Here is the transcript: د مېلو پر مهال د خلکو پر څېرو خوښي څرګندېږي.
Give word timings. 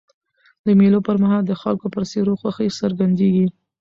د 0.65 0.67
مېلو 0.79 0.99
پر 1.07 1.15
مهال 1.23 1.43
د 1.47 1.53
خلکو 1.61 1.85
پر 1.93 2.03
څېرو 2.11 2.33
خوښي 2.41 2.67
څرګندېږي. 2.81 3.47